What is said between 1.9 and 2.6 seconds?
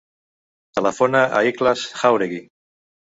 Jauregui.